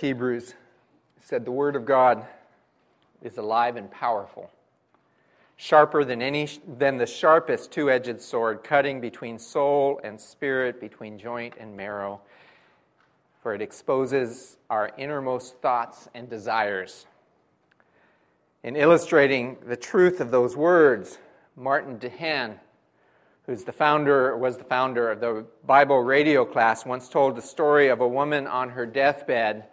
[0.00, 0.54] Hebrews
[1.22, 2.24] said, The Word of God
[3.22, 4.50] is alive and powerful,
[5.58, 11.18] sharper than, any, than the sharpest two edged sword, cutting between soul and spirit, between
[11.18, 12.22] joint and marrow,
[13.42, 17.06] for it exposes our innermost thoughts and desires.
[18.62, 21.18] In illustrating the truth of those words,
[21.56, 22.58] Martin DeHaan,
[23.44, 27.88] who's the founder, was the founder of the Bible radio class, once told the story
[27.88, 29.66] of a woman on her deathbed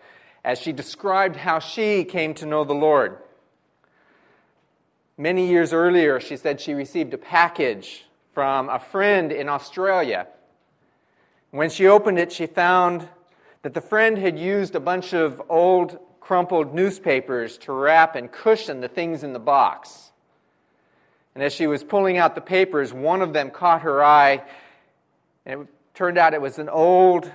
[0.48, 3.18] as she described how she came to know the Lord.
[5.18, 10.26] Many years earlier, she said she received a package from a friend in Australia.
[11.52, 13.10] When she opened it, she found
[13.64, 18.80] that the friend had used a bunch of old crumpled newspapers to wrap and cushion
[18.80, 20.14] the things in the box.
[21.36, 24.44] And as she was pulling out the papers, one of them caught her eye,
[25.46, 27.30] and it turned out it was an old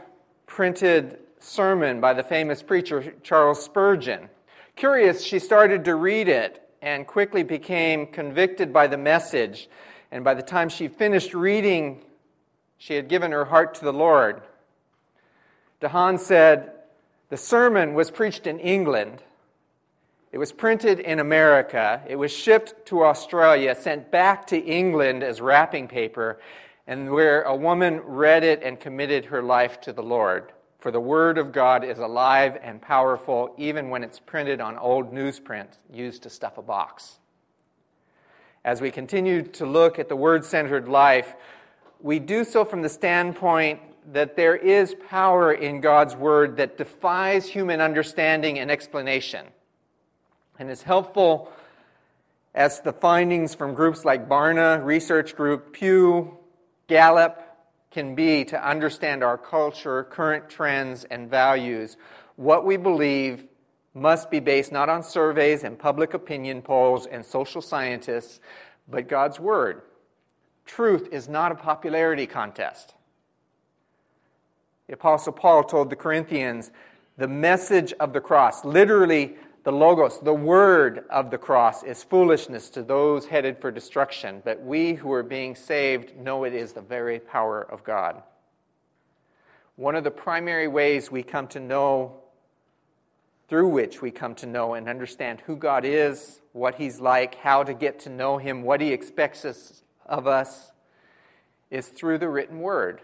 [0.47, 4.29] printed sermon by the famous preacher Charles Spurgeon.
[4.77, 9.69] Curious, she started to read it and quickly became convicted by the message.
[10.11, 12.03] And by the time she finished reading,
[12.79, 14.43] she had given her heart to the Lord.
[15.81, 16.73] DeHaan said,
[17.29, 19.23] The sermon was preached in England.
[20.33, 22.03] It was printed in America.
[22.09, 26.41] It was shipped to Australia, sent back to England as wrapping paper,
[26.87, 30.53] and where a woman read it and committed her life to the Lord.
[30.83, 35.15] For the Word of God is alive and powerful, even when it's printed on old
[35.15, 37.21] newsprint used to stuff a box.
[38.65, 41.37] As we continue to look at the Word centered life,
[42.01, 43.79] we do so from the standpoint
[44.13, 49.47] that there is power in God's Word that defies human understanding and explanation,
[50.59, 51.53] and is helpful
[52.57, 56.37] as the findings from groups like Barna Research Group, Pew,
[56.89, 57.41] Gallup,
[57.93, 61.97] can be to understand our culture, current trends, and values.
[62.37, 63.45] What we believe
[63.95, 68.41] must be based not on surveys and public opinion polls and social scientists,
[68.89, 69.83] but God's Word.
[70.65, 72.95] Truth is not a popularity contest.
[74.87, 76.71] The Apostle Paul told the Corinthians
[77.19, 82.69] the message of the cross, literally, the Logos, the word of the cross, is foolishness
[82.71, 86.81] to those headed for destruction, but we who are being saved know it is the
[86.81, 88.23] very power of God.
[89.77, 92.17] One of the primary ways we come to know,
[93.49, 97.63] through which we come to know and understand who God is, what He's like, how
[97.63, 100.73] to get to know Him, what He expects us, of us,
[101.71, 103.01] is through the written word.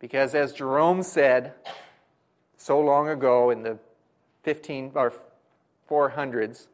[0.00, 1.54] Because as Jerome said
[2.56, 3.78] so long ago in the
[4.42, 5.12] 15 or
[5.88, 6.68] 400s,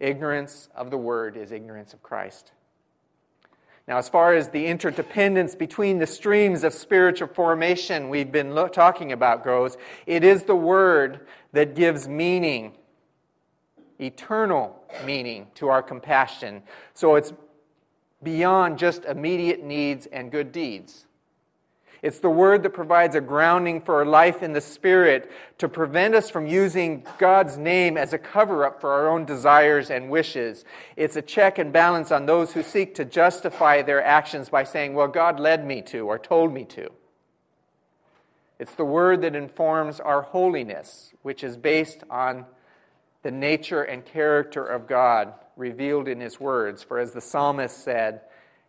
[0.00, 2.52] ignorance of the word is ignorance of Christ.
[3.86, 8.68] Now, as far as the interdependence between the streams of spiritual formation we've been lo-
[8.68, 9.76] talking about goes,
[10.06, 12.72] it is the word that gives meaning,
[14.00, 16.62] eternal meaning, to our compassion.
[16.94, 17.34] So it's
[18.22, 21.04] beyond just immediate needs and good deeds.
[22.04, 26.14] It's the word that provides a grounding for our life in the Spirit to prevent
[26.14, 30.66] us from using God's name as a cover up for our own desires and wishes.
[30.96, 34.92] It's a check and balance on those who seek to justify their actions by saying,
[34.92, 36.90] Well, God led me to or told me to.
[38.58, 42.44] It's the word that informs our holiness, which is based on
[43.22, 46.82] the nature and character of God revealed in His words.
[46.82, 48.20] For as the psalmist said,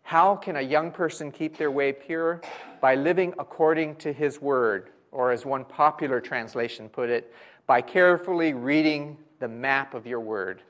[0.06, 2.40] how can a young person keep their way pure?
[2.80, 7.34] By living according to his word, or as one popular translation put it,
[7.66, 10.62] by carefully reading the map of your word.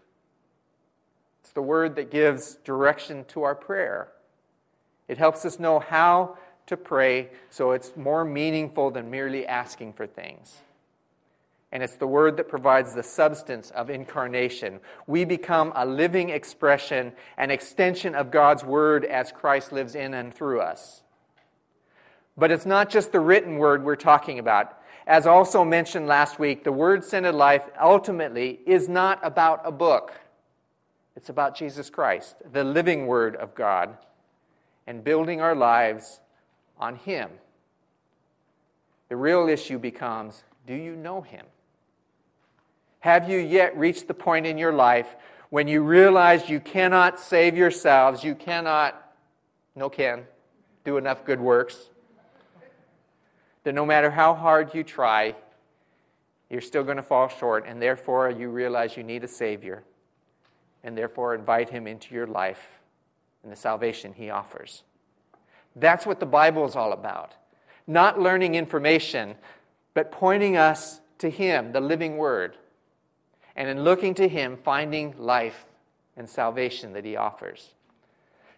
[1.42, 4.08] It's the word that gives direction to our prayer.
[5.10, 6.38] It helps us know how
[6.68, 10.62] to pray so it's more meaningful than merely asking for things
[11.76, 14.80] and it's the word that provides the substance of incarnation.
[15.08, 20.34] We become a living expression, an extension of God's word as Christ lives in and
[20.34, 21.04] through us.
[22.38, 24.78] But it's not just the written word we're talking about.
[25.06, 30.14] As also mentioned last week, the word centered life ultimately is not about a book.
[31.18, 33.98] It's about Jesus Christ, the living word of God,
[34.88, 36.22] and building our lives
[36.80, 37.32] on Him.
[39.10, 41.46] The real issue becomes do you know Him?
[43.06, 45.16] Have you yet reached the point in your life
[45.52, 49.00] when you realize you cannot save yourselves, you cannot,
[49.76, 50.24] no can,
[50.84, 51.78] do enough good works?
[53.64, 55.36] That no matter how hard you try,
[56.50, 59.84] you're still going to fall short, and therefore you realize you need a Savior,
[60.84, 62.70] and therefore invite Him into your life
[63.44, 64.82] and the salvation He offers.
[65.76, 67.34] That's what the Bible is all about.
[67.86, 69.36] Not learning information,
[69.94, 72.58] but pointing us to Him, the living Word,
[73.56, 75.66] and in looking to Him, finding life
[76.18, 77.74] and salvation that He offers.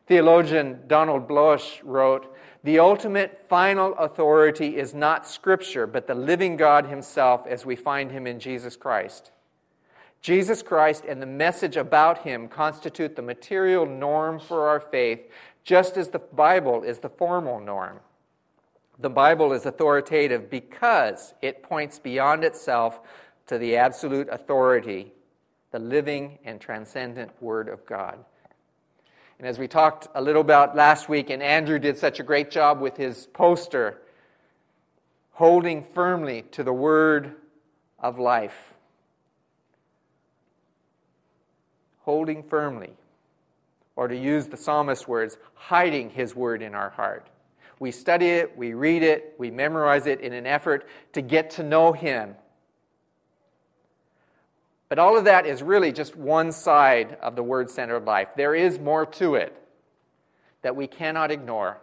[0.07, 2.33] Theologian Donald Bloesch wrote
[2.63, 8.11] The ultimate final authority is not Scripture, but the living God Himself as we find
[8.11, 9.31] Him in Jesus Christ.
[10.21, 15.19] Jesus Christ and the message about Him constitute the material norm for our faith,
[15.63, 17.99] just as the Bible is the formal norm.
[18.99, 22.99] The Bible is authoritative because it points beyond itself
[23.47, 25.13] to the absolute authority,
[25.71, 28.23] the living and transcendent Word of God.
[29.39, 32.49] And as we talked a little about last week, and Andrew did such a great
[32.49, 34.01] job with his poster,
[35.31, 37.35] holding firmly to the word
[37.99, 38.73] of life.
[41.99, 42.93] Holding firmly.
[43.95, 47.27] Or to use the psalmist's words, hiding his word in our heart.
[47.79, 51.63] We study it, we read it, we memorize it in an effort to get to
[51.63, 52.35] know him
[54.89, 58.29] but all of that is really just one side of the word centered life.
[58.35, 59.55] There is more to it
[60.61, 61.79] that we cannot ignore.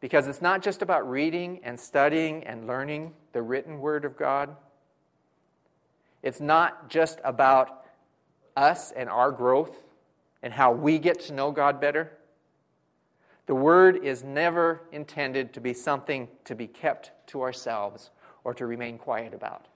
[0.00, 4.54] Because it's not just about reading and studying and learning the written word of God.
[6.22, 7.84] It's not just about
[8.56, 9.76] us and our growth
[10.42, 12.12] and how we get to know God better.
[13.46, 18.10] The word is never intended to be something to be kept to ourselves
[18.44, 19.66] or to remain quiet about.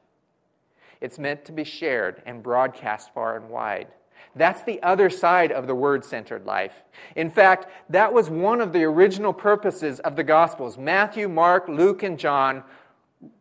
[1.03, 3.89] It's meant to be shared and broadcast far and wide.
[4.37, 6.85] That's the other side of the word centered life.
[7.17, 10.79] In fact, that was one of the original purposes of the Gospels.
[10.79, 12.63] Matthew, Mark, Luke, and John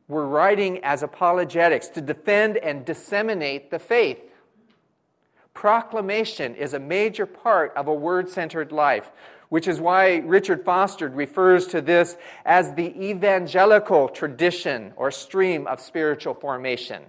[0.07, 4.19] were writing as apologetics to defend and disseminate the faith.
[5.53, 9.11] Proclamation is a major part of a word centered life,
[9.49, 15.79] which is why Richard Foster refers to this as the evangelical tradition or stream of
[15.79, 17.03] spiritual formation.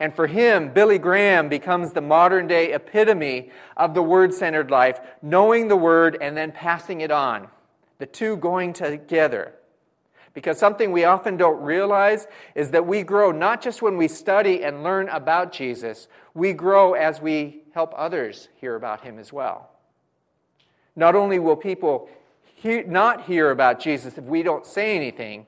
[0.00, 4.98] And for him, Billy Graham becomes the modern day epitome of the word centered life,
[5.20, 7.48] knowing the word and then passing it on.
[7.98, 9.52] The two going together.
[10.32, 14.64] Because something we often don't realize is that we grow not just when we study
[14.64, 19.68] and learn about Jesus, we grow as we help others hear about him as well.
[20.96, 22.08] Not only will people
[22.64, 25.46] not hear about Jesus if we don't say anything,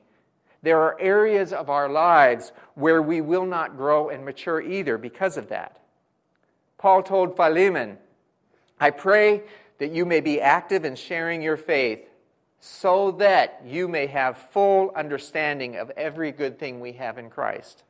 [0.63, 5.37] there are areas of our lives where we will not grow and mature either because
[5.37, 5.81] of that.
[6.79, 7.99] Paul told Philemon,
[8.81, 9.43] I pray
[9.79, 12.09] that you may be active in sharing your faith
[12.61, 17.83] so that you may have full understanding of every good thing we have in Christ.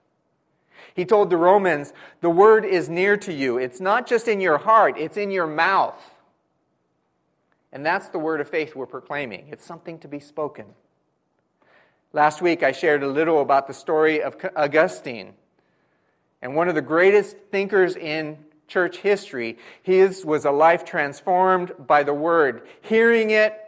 [0.95, 1.93] He told the Romans,
[2.23, 3.59] The word is near to you.
[3.59, 6.01] It's not just in your heart, it's in your mouth.
[7.73, 9.49] And that's the word of faith we're proclaiming.
[9.51, 10.67] It's something to be spoken.
[12.15, 15.33] Last week, I shared a little about the story of Augustine.
[16.43, 18.37] And one of the greatest thinkers in
[18.69, 22.69] church history, his was a life transformed by the word.
[22.83, 23.59] Hearing it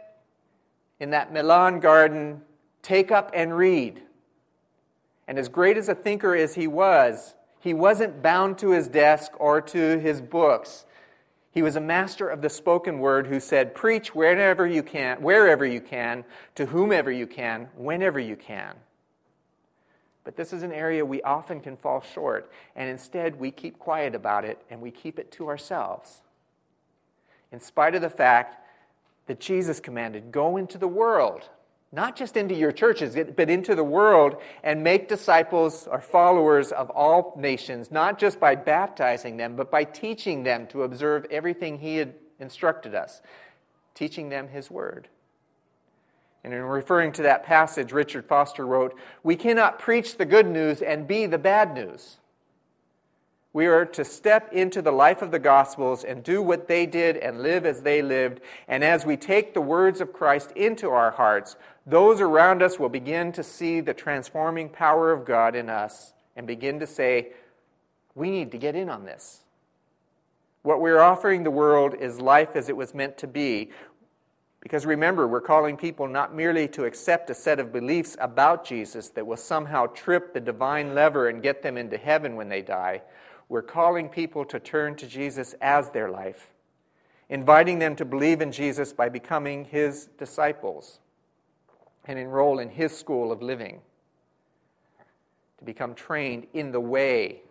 [0.99, 2.41] in that Milan garden,
[2.83, 4.03] take up and read.
[5.27, 9.31] And as great as a thinker as he was, he wasn't bound to his desk
[9.39, 10.85] or to his books.
[11.55, 15.65] He was a master of the spoken word who said, Preach wherever you can, wherever
[15.65, 18.75] you can, to whomever you can, whenever you can.
[20.25, 24.13] But this is an area we often can fall short, and instead we keep quiet
[24.13, 26.23] about it and we keep it to ourselves.
[27.53, 28.59] In spite of the fact
[29.27, 31.49] that Jesus commanded, Go into the world
[31.95, 36.89] not just into your churches, but into the world and make disciples or followers of
[36.89, 41.95] all nations, not just by baptizing them, but by teaching them to observe everything He
[41.95, 43.21] had instructed us,
[43.93, 45.07] teaching them His Word.
[46.43, 50.81] And in referring to that passage, Richard Foster wrote, We cannot preach the good news
[50.81, 52.17] and be the bad news.
[53.55, 57.15] We are to step into the life of the Gospels and do what they did
[57.15, 58.41] and live as they lived.
[58.67, 62.89] And as we take the words of Christ into our hearts, those around us will
[62.89, 67.29] begin to see the transforming power of God in us and begin to say,
[68.13, 69.39] we need to get in on this.
[70.63, 73.71] What we're offering the world is life as it was meant to be.
[74.59, 79.07] Because remember, we're calling people not merely to accept a set of beliefs about Jesus
[79.11, 83.01] that will somehow trip the divine lever and get them into heaven when they die
[83.47, 86.51] we're calling people to turn to Jesus as their life,
[87.29, 90.99] inviting them to believe in Jesus by becoming his disciples
[92.05, 93.81] and enroll in his school of living,
[95.57, 97.41] to become trained in the way,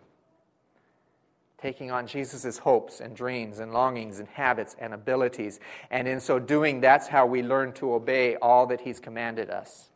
[1.57, 5.59] taking on Jesus' hopes and dreams and longings and habits and abilities.
[5.89, 9.89] And in so doing, that's how we learn to obey all that he's commanded us.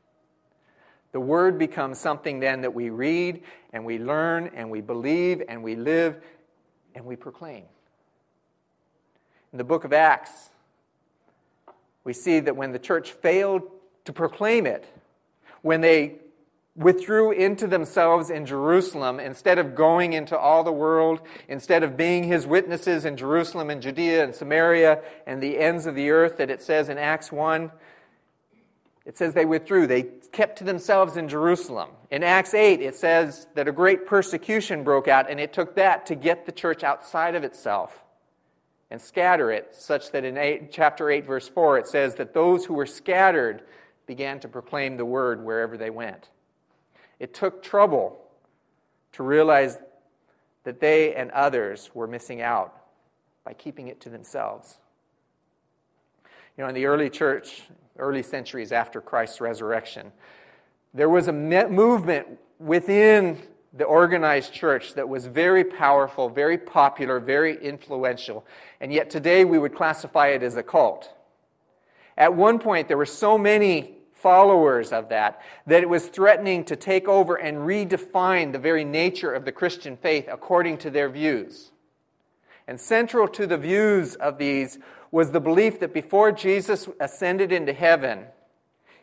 [1.12, 3.42] The Word becomes something then that we read
[3.74, 6.22] and we learn and we believe and we live
[6.96, 7.64] and we proclaim.
[9.52, 10.50] In the book of Acts,
[12.04, 13.64] we see that when the church failed
[14.06, 14.86] to proclaim it,
[15.62, 16.16] when they
[16.76, 22.24] withdrew into themselves in Jerusalem instead of going into all the world, instead of being
[22.24, 26.50] his witnesses in Jerusalem and Judea and Samaria and the ends of the earth that
[26.50, 27.72] it says in Acts 1.
[29.06, 29.88] It says they withdrew.
[29.88, 31.90] They kept to themselves in Jerusalem.
[32.12, 36.06] In Acts 8, it says that a great persecution broke out, and it took that
[36.08, 38.04] to get the church outside of itself
[38.92, 42.66] and scatter it, such that in eight, chapter 8, verse 4, it says that those
[42.66, 43.64] who were scattered
[44.08, 46.30] began to proclaim the word wherever they went.
[47.20, 48.20] It took trouble
[49.14, 49.78] to realize
[50.64, 52.74] that they and others were missing out
[53.44, 54.80] by keeping it to themselves.
[56.60, 57.62] You know, in the early church,
[57.98, 60.12] early centuries after Christ's resurrection,
[60.94, 62.28] there was a movement
[62.60, 68.46] within the organized church that was very powerful, very popular, very influential,
[68.82, 71.14] and yet today we would classify it as a cult.
[72.18, 76.76] At one point, there were so many followers of that, that it was threatening to
[76.76, 81.72] take over and redefine the very nature of the Christian faith according to their views.
[82.70, 84.78] And central to the views of these
[85.10, 88.26] was the belief that before Jesus ascended into heaven,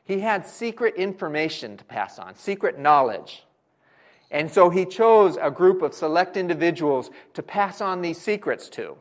[0.04, 3.42] he had secret information to pass on, secret knowledge.
[4.30, 8.98] And so he chose a group of select individuals to pass on these secrets to.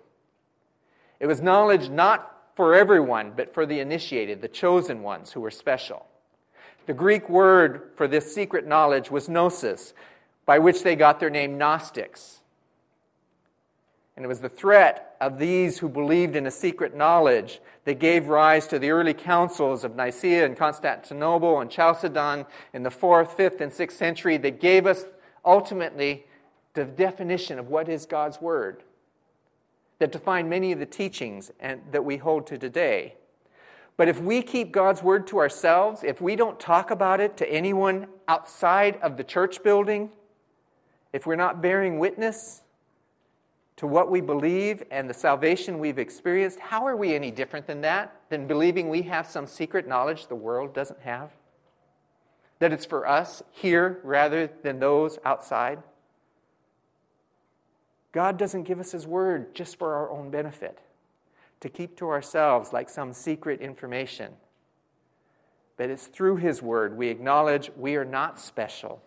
[1.19, 5.51] It was knowledge not for everyone, but for the initiated, the chosen ones who were
[5.51, 6.07] special.
[6.88, 9.93] The Greek word for this secret knowledge was gnosis,
[10.48, 12.41] by which they got their name Gnostics.
[14.15, 18.27] And it was the threat of these who believed in a secret knowledge that gave
[18.27, 23.60] rise to the early councils of Nicaea and Constantinople and Chalcedon in the 4th, 5th,
[23.60, 25.05] and 6th century that gave us
[25.43, 26.25] ultimately
[26.74, 28.84] the definition of what is God's Word
[30.00, 33.15] that define many of the teachings and, that we hold to today.
[33.98, 37.50] But if we keep God's word to ourselves, if we don't talk about it to
[37.50, 40.10] anyone outside of the church building,
[41.13, 42.62] if we're not bearing witness
[43.77, 47.82] to what we believe and the salvation we've experienced, how are we any different than
[47.82, 48.22] that?
[48.29, 51.32] Than believing we have some secret knowledge the world doesn't have?
[52.60, 55.84] That it's for us here rather than those outside?
[58.13, 60.79] God doesn't give us His Word just for our own benefit,
[61.60, 64.32] to keep to ourselves like some secret information.
[65.75, 69.01] But it's through His Word we acknowledge we are not special.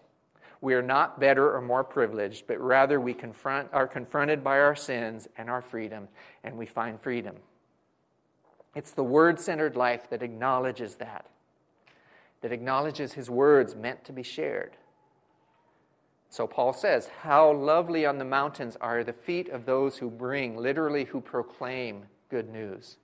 [0.61, 4.75] We are not better or more privileged, but rather we confront, are confronted by our
[4.75, 6.09] sins and our freedom,
[6.43, 7.37] and we find freedom.
[8.75, 11.27] It's the word centered life that acknowledges that,
[12.43, 14.77] that acknowledges His words meant to be shared.
[16.31, 20.57] So Paul says, How lovely on the mountains are the feet of those who bring,
[20.57, 22.99] literally, who proclaim good news.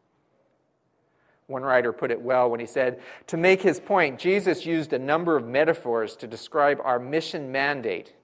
[1.47, 4.99] One writer put it well when he said, To make his point, Jesus used a
[4.99, 8.15] number of metaphors to describe our mission mandate.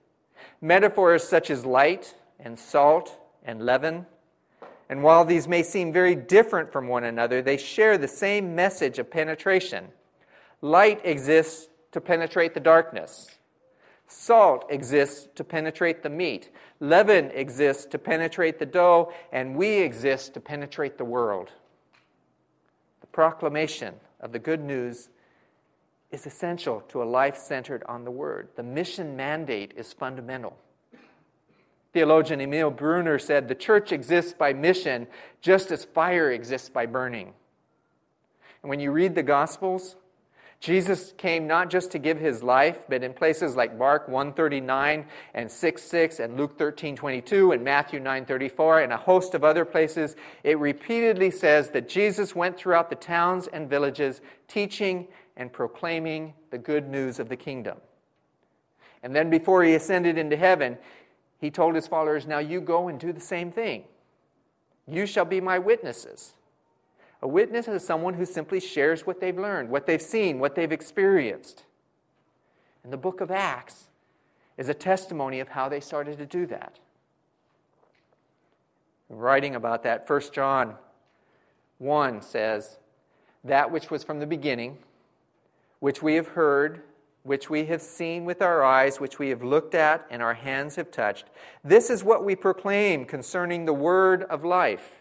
[0.60, 4.06] Metaphors such as light and salt and leaven.
[4.88, 8.98] And while these may seem very different from one another, they share the same message
[8.98, 9.88] of penetration.
[10.62, 13.36] Light exists to penetrate the darkness.
[14.06, 16.50] Salt exists to penetrate the meat.
[16.80, 21.50] Leaven exists to penetrate the dough, and we exist to penetrate the world.
[23.12, 25.08] Proclamation of the good news
[26.10, 28.48] is essential to a life centered on the Word.
[28.56, 30.56] The mission mandate is fundamental.
[31.92, 35.06] Theologian Emil Brunner said the church exists by mission
[35.40, 37.32] just as fire exists by burning.
[38.62, 39.96] And when you read the Gospels,
[40.60, 45.50] Jesus came not just to give his life, but in places like Mark 139 and
[45.50, 49.64] 6 6 and Luke 13 22 and Matthew 9 34 and a host of other
[49.64, 56.34] places, it repeatedly says that Jesus went throughout the towns and villages teaching and proclaiming
[56.50, 57.78] the good news of the kingdom.
[59.02, 60.76] And then before he ascended into heaven,
[61.38, 63.84] he told his followers, Now you go and do the same thing.
[64.86, 66.34] You shall be my witnesses.
[67.22, 70.72] A witness is someone who simply shares what they've learned, what they've seen, what they've
[70.72, 71.64] experienced.
[72.82, 73.88] And the book of Acts
[74.56, 76.78] is a testimony of how they started to do that.
[79.08, 80.76] Writing about that, 1 John
[81.78, 82.78] 1 says,
[83.44, 84.78] That which was from the beginning,
[85.80, 86.82] which we have heard,
[87.22, 90.76] which we have seen with our eyes, which we have looked at, and our hands
[90.76, 91.26] have touched,
[91.62, 94.99] this is what we proclaim concerning the word of life.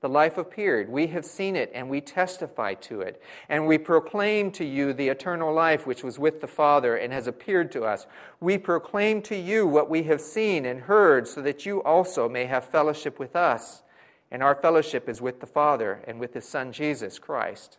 [0.00, 0.88] The life appeared.
[0.88, 3.20] We have seen it and we testify to it.
[3.48, 7.26] And we proclaim to you the eternal life which was with the Father and has
[7.26, 8.06] appeared to us.
[8.40, 12.44] We proclaim to you what we have seen and heard so that you also may
[12.46, 13.82] have fellowship with us.
[14.30, 17.78] And our fellowship is with the Father and with his Son Jesus Christ.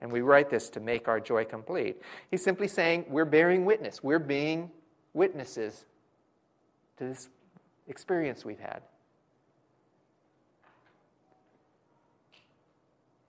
[0.00, 2.00] And we write this to make our joy complete.
[2.30, 4.02] He's simply saying we're bearing witness.
[4.02, 4.70] We're being
[5.12, 5.84] witnesses
[6.96, 7.28] to this
[7.86, 8.82] experience we've had.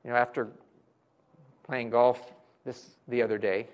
[0.09, 0.47] You know, after
[1.61, 2.33] playing golf
[2.65, 3.67] this the other day,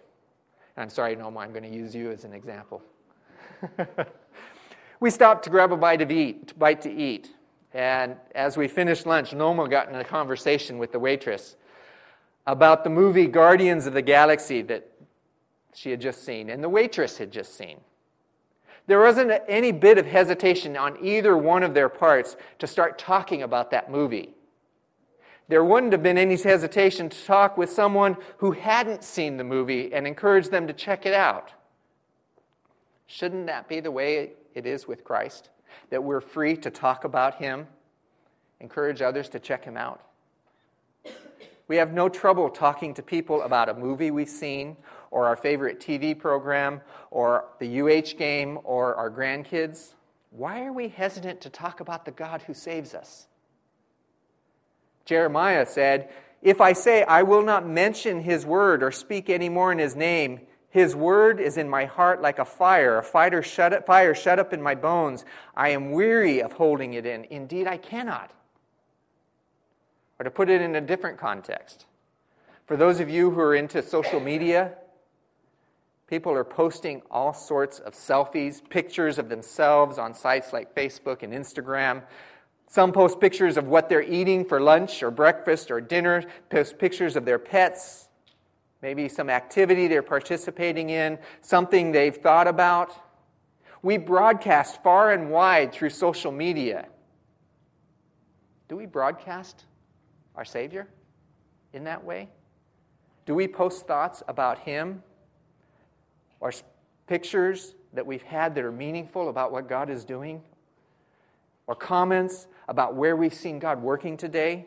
[0.75, 2.83] I'm sorry, Noma, I'm going to use you as an example.
[4.99, 7.29] we stopped to grab a bite of eat, bite to eat.
[7.73, 11.55] And as we finished lunch, Noma got in a conversation with the waitress
[12.45, 14.91] about the movie Guardians of the Galaxy that
[15.73, 17.79] she had just seen and the waitress had just seen.
[18.87, 23.41] There wasn't any bit of hesitation on either one of their parts to start talking
[23.41, 24.34] about that movie.
[25.47, 29.93] There wouldn't have been any hesitation to talk with someone who hadn't seen the movie
[29.93, 31.53] and encourage them to check it out.
[33.05, 35.49] Shouldn't that be the way it is with Christ?
[35.91, 37.67] That we're free to talk about Him,
[38.59, 40.01] encourage others to check Him out?
[41.67, 44.77] We have no trouble talking to people about a movie we've seen,
[45.11, 49.93] or our favorite TV program, or the UH game, or our grandkids.
[50.31, 53.27] Why are we hesitant to talk about the God who saves us?
[55.05, 56.09] Jeremiah said,
[56.41, 59.95] If I say, I will not mention his word or speak any more in his
[59.95, 64.13] name, his word is in my heart like a fire, a fire shut up, fire
[64.13, 65.23] shut up in my bones.
[65.55, 67.23] I am weary of holding it in.
[67.29, 68.31] Indeed, I cannot.
[70.19, 71.85] Or to put it in a different context,
[72.65, 74.73] for those of you who are into social media,
[76.07, 81.31] people are posting all sorts of selfies, pictures of themselves on sites like Facebook and
[81.31, 82.03] Instagram.
[82.67, 87.15] Some post pictures of what they're eating for lunch or breakfast or dinner, post pictures
[87.15, 88.09] of their pets,
[88.81, 92.91] maybe some activity they're participating in, something they've thought about.
[93.81, 96.87] We broadcast far and wide through social media.
[98.67, 99.65] Do we broadcast
[100.35, 100.87] our Savior
[101.73, 102.29] in that way?
[103.25, 105.03] Do we post thoughts about Him
[106.39, 106.51] or
[107.07, 110.41] pictures that we've had that are meaningful about what God is doing?
[111.67, 114.65] Or comments about where we've seen God working today?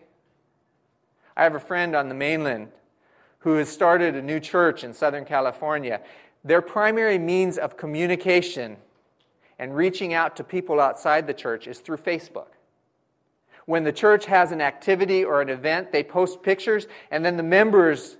[1.37, 2.69] I have a friend on the mainland
[3.41, 6.01] who has started a new church in Southern California.
[6.45, 8.77] Their primary means of communication
[9.59, 12.49] and reaching out to people outside the church is through Facebook.
[13.67, 17.43] When the church has an activity or an event, they post pictures, and then the
[17.43, 18.17] members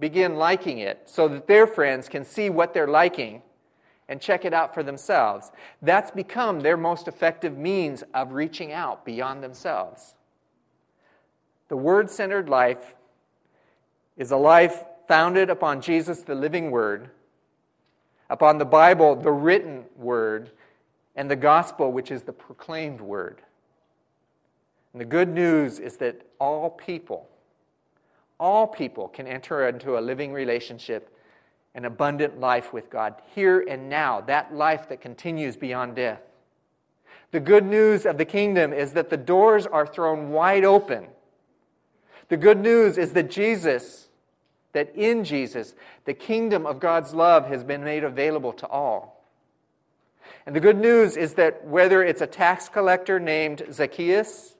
[0.00, 3.42] begin liking it so that their friends can see what they're liking
[4.08, 5.50] and check it out for themselves.
[5.80, 10.14] That's become their most effective means of reaching out beyond themselves.
[11.68, 12.94] The word centered life
[14.16, 17.10] is a life founded upon Jesus, the living word,
[18.30, 20.50] upon the Bible, the written word,
[21.16, 23.42] and the gospel, which is the proclaimed word.
[24.92, 27.28] And the good news is that all people,
[28.38, 31.13] all people can enter into a living relationship,
[31.74, 36.20] an abundant life with God here and now, that life that continues beyond death.
[37.32, 41.08] The good news of the kingdom is that the doors are thrown wide open.
[42.28, 44.08] The good news is that Jesus,
[44.72, 49.24] that in Jesus, the kingdom of God's love has been made available to all.
[50.46, 54.54] And the good news is that whether it's a tax collector named Zacchaeus,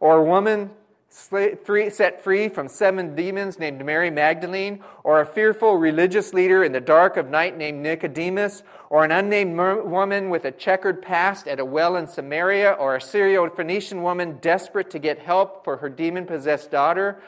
[0.00, 0.70] or a woman
[1.10, 6.80] set free from seven demons named Mary Magdalene, or a fearful religious leader in the
[6.80, 11.64] dark of night named Nicodemus, or an unnamed woman with a checkered past at a
[11.64, 17.20] well in Samaria, or a Syro-Phoenician woman desperate to get help for her demon-possessed daughter,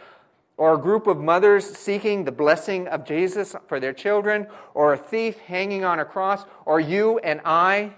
[0.59, 4.99] or a group of mothers seeking the blessing of Jesus for their children, or a
[4.99, 7.95] thief hanging on a cross, or you and I,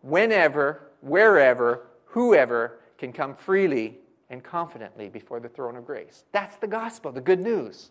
[0.00, 3.98] whenever, wherever, whoever, can come freely
[4.30, 6.24] and confidently before the throne of grace.
[6.32, 7.90] That's the gospel, the good news.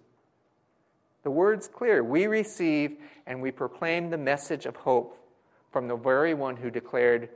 [1.23, 2.03] The word's clear.
[2.03, 5.17] We receive and we proclaim the message of hope
[5.71, 7.29] from the very one who declared,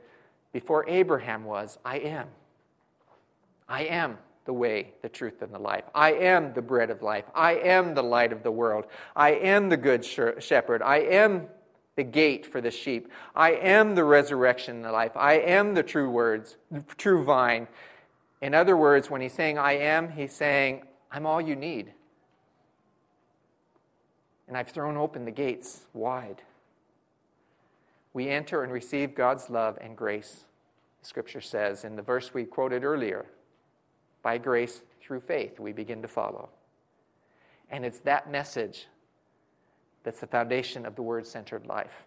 [0.52, 2.28] Before Abraham was, I am.
[3.68, 5.84] I am the way, the truth, and the life.
[5.94, 7.24] I am the bread of life.
[7.34, 8.86] I am the light of the world.
[9.14, 10.82] I am the good shepherd.
[10.82, 11.48] I am
[11.96, 13.10] the gate for the sheep.
[13.34, 15.16] I am the resurrection and the life.
[15.16, 17.66] I am the true words, the true vine.
[18.40, 21.92] In other words, when he's saying I am, he's saying, I'm all you need.
[24.46, 26.42] And I've thrown open the gates wide.
[28.12, 30.44] We enter and receive God's love and grace,
[31.00, 33.26] the Scripture says in the verse we quoted earlier
[34.22, 36.48] by grace through faith we begin to follow.
[37.70, 38.86] And it's that message
[40.02, 42.04] that's the foundation of the word centered life.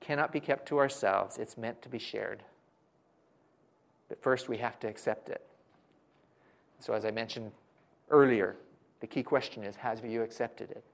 [0.00, 2.42] Cannot be kept to ourselves, it's meant to be shared.
[4.08, 5.44] But first, we have to accept it.
[6.78, 7.52] So, as I mentioned
[8.10, 8.56] earlier,
[9.00, 10.84] the key question is Have you accepted it?